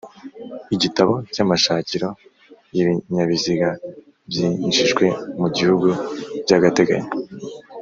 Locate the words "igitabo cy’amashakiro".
0.75-2.07